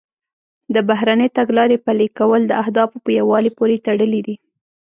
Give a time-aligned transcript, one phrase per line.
[0.73, 4.35] د بهرنۍ تګلارې پلي کول د اهدافو په یووالي پورې تړلي دي